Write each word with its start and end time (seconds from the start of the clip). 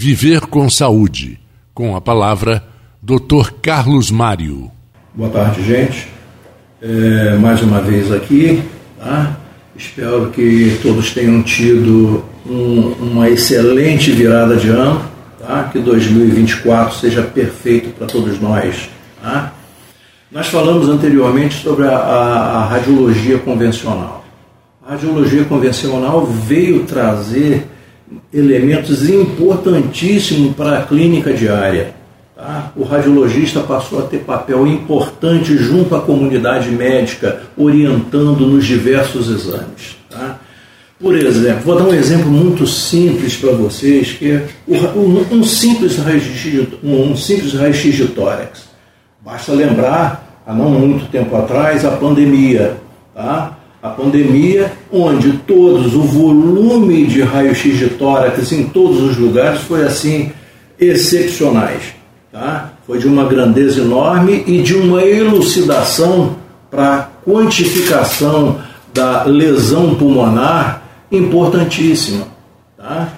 Viver 0.00 0.42
com 0.42 0.70
Saúde, 0.70 1.40
com 1.74 1.96
a 1.96 2.00
palavra 2.00 2.62
Dr. 3.02 3.50
Carlos 3.60 4.12
Mário. 4.12 4.70
Boa 5.12 5.28
tarde, 5.28 5.60
gente. 5.64 6.06
É, 6.80 7.34
mais 7.34 7.60
uma 7.62 7.80
vez 7.80 8.12
aqui, 8.12 8.62
tá? 8.96 9.36
Espero 9.74 10.30
que 10.30 10.78
todos 10.80 11.12
tenham 11.12 11.42
tido 11.42 12.24
um, 12.46 12.92
uma 13.00 13.28
excelente 13.28 14.12
virada 14.12 14.54
de 14.54 14.68
ano, 14.68 15.04
tá? 15.36 15.64
Que 15.64 15.80
2024 15.80 16.94
seja 16.94 17.22
perfeito 17.22 17.90
para 17.98 18.06
todos 18.06 18.40
nós, 18.40 18.88
tá? 19.20 19.52
Nós 20.30 20.46
falamos 20.46 20.88
anteriormente 20.88 21.60
sobre 21.60 21.88
a, 21.88 21.96
a, 21.98 22.58
a 22.58 22.64
radiologia 22.66 23.40
convencional. 23.40 24.24
A 24.80 24.92
radiologia 24.92 25.44
convencional 25.44 26.24
veio 26.24 26.84
trazer 26.84 27.66
elementos 28.32 29.08
importantíssimos 29.08 30.54
para 30.54 30.78
a 30.78 30.82
clínica 30.82 31.32
diária. 31.32 31.94
Tá? 32.34 32.72
O 32.76 32.84
radiologista 32.84 33.60
passou 33.60 33.98
a 33.98 34.02
ter 34.02 34.18
papel 34.18 34.66
importante 34.66 35.56
junto 35.56 35.96
à 35.96 36.00
comunidade 36.00 36.70
médica, 36.70 37.42
orientando 37.56 38.46
nos 38.46 38.64
diversos 38.64 39.28
exames. 39.28 39.96
Tá? 40.08 40.38
Por 41.00 41.14
exemplo, 41.16 41.62
vou 41.64 41.76
dar 41.76 41.84
um 41.84 41.94
exemplo 41.94 42.30
muito 42.30 42.66
simples 42.66 43.36
para 43.36 43.52
vocês, 43.52 44.12
que 44.12 44.32
é 44.32 44.48
um 44.96 45.44
simples 45.44 45.96
raio-x 45.96 46.66
um 46.82 47.16
simples 47.16 47.54
raio 47.54 47.72
de 47.72 48.06
tórax. 48.08 48.68
Basta 49.24 49.52
lembrar, 49.52 50.42
há 50.46 50.52
não 50.52 50.70
muito 50.70 51.10
tempo 51.10 51.36
atrás, 51.36 51.84
a 51.84 51.92
pandemia. 51.92 52.76
Tá? 53.14 53.57
A 53.82 53.90
pandemia, 53.90 54.72
onde 54.92 55.32
todos, 55.38 55.94
o 55.94 56.02
volume 56.02 57.06
de 57.06 57.22
raio-x 57.22 57.78
de 57.78 57.90
tórax 57.90 58.50
em 58.52 58.64
todos 58.64 59.00
os 59.00 59.16
lugares 59.16 59.60
foi 59.62 59.84
assim 59.84 60.32
excepcionais. 60.78 61.94
Tá? 62.32 62.72
Foi 62.86 62.98
de 62.98 63.06
uma 63.06 63.24
grandeza 63.24 63.80
enorme 63.80 64.42
e 64.46 64.62
de 64.62 64.74
uma 64.74 65.02
elucidação 65.02 66.36
para 66.70 67.08
quantificação 67.24 68.58
da 68.92 69.24
lesão 69.24 69.94
pulmonar 69.94 70.82
importantíssima. 71.10 72.26
Tá? 72.76 73.08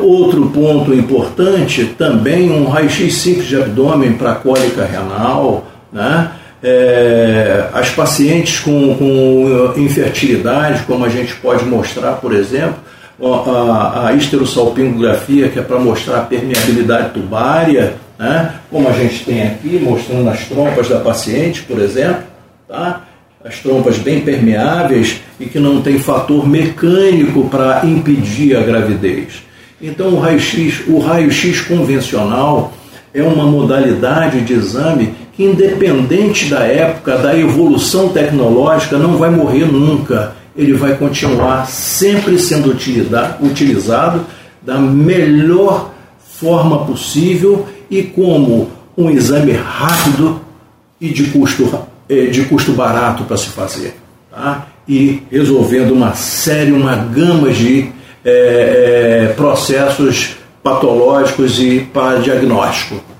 Outro 0.00 0.50
ponto 0.50 0.92
importante, 0.92 1.94
também 1.96 2.50
um 2.50 2.68
raio-x 2.68 3.14
simples 3.14 3.46
de 3.46 3.56
abdômen 3.56 4.14
para 4.14 4.34
cólica 4.34 4.84
renal, 4.84 5.66
né? 5.92 6.32
É, 6.62 7.68
as 7.72 7.90
pacientes 7.90 8.60
com, 8.60 8.94
com 8.94 9.74
infertilidade, 9.76 10.84
como 10.84 11.04
a 11.04 11.08
gente 11.08 11.34
pode 11.36 11.64
mostrar, 11.64 12.12
por 12.12 12.32
exemplo, 12.32 12.76
a, 13.20 14.08
a 14.08 14.14
esterossalpingografia, 14.14 15.48
que 15.48 15.58
é 15.58 15.62
para 15.62 15.78
mostrar 15.78 16.18
a 16.18 16.22
permeabilidade 16.22 17.10
tubária, 17.10 17.94
né? 18.18 18.54
como 18.70 18.88
a 18.88 18.92
gente 18.92 19.24
tem 19.24 19.42
aqui, 19.42 19.78
mostrando 19.82 20.28
as 20.30 20.44
trompas 20.46 20.88
da 20.88 21.00
paciente, 21.00 21.62
por 21.62 21.80
exemplo, 21.80 22.22
tá? 22.68 23.02
as 23.44 23.58
trompas 23.58 23.98
bem 23.98 24.20
permeáveis 24.20 25.20
e 25.40 25.46
que 25.46 25.58
não 25.58 25.82
tem 25.82 25.98
fator 25.98 26.48
mecânico 26.48 27.48
para 27.48 27.84
impedir 27.84 28.56
a 28.56 28.62
gravidez. 28.62 29.42
Então, 29.80 30.10
o 30.10 30.20
raio-x 30.20 30.86
o 30.86 31.00
raio 31.00 31.28
convencional 31.66 32.72
é 33.14 33.22
uma 33.22 33.44
modalidade 33.44 34.40
de 34.40 34.54
exame 34.54 35.14
que, 35.34 35.44
independente 35.44 36.46
da 36.46 36.60
época, 36.60 37.18
da 37.18 37.38
evolução 37.38 38.08
tecnológica, 38.08 38.96
não 38.98 39.16
vai 39.16 39.30
morrer 39.30 39.66
nunca. 39.66 40.34
Ele 40.56 40.72
vai 40.74 40.96
continuar 40.96 41.66
sempre 41.66 42.38
sendo 42.38 42.74
utilizado 43.40 44.24
da 44.60 44.78
melhor 44.78 45.90
forma 46.18 46.84
possível 46.84 47.66
e 47.90 48.02
como 48.02 48.70
um 48.96 49.10
exame 49.10 49.52
rápido 49.52 50.40
e 51.00 51.08
de 51.10 51.24
custo, 51.24 51.80
eh, 52.08 52.26
de 52.26 52.42
custo 52.44 52.72
barato 52.72 53.24
para 53.24 53.36
se 53.36 53.48
fazer. 53.48 53.94
Tá? 54.30 54.66
E 54.88 55.22
resolvendo 55.30 55.92
uma 55.92 56.14
série, 56.14 56.72
uma 56.72 56.96
gama 56.96 57.50
de 57.50 57.90
é, 58.24 59.28
é, 59.30 59.32
processos 59.34 60.36
patológicos 60.62 61.58
e 61.58 61.80
para 61.80 62.20
diagnóstico. 62.20 63.11